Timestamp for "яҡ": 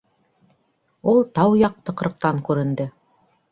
1.61-1.77